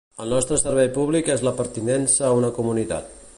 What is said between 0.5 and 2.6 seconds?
servei públic és la pertinença a una